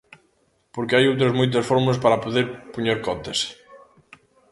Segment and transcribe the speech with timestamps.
[0.73, 3.39] Porque hai outras moitas fórmulas para poder poñer cotas.